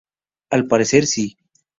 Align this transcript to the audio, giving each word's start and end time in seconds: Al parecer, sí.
Al 0.49 0.65
parecer, 0.67 1.05
sí. 1.05 1.37